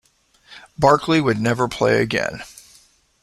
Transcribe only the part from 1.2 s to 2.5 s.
would never play again.